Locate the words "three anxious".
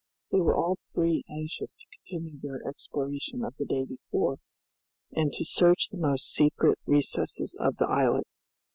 0.95-1.75